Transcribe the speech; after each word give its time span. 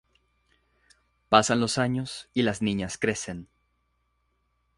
Pasan 1.29 1.59
los 1.59 1.77
años 1.77 2.27
y 2.33 2.41
las 2.41 2.63
niñas 2.63 2.97
crecen. 2.97 3.47